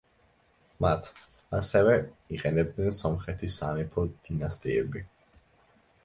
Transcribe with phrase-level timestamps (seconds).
[0.83, 1.09] მათ,
[1.57, 1.91] ასევე,
[2.37, 5.05] იყენებდნენ სომხეთის სამეფო დინასტიები.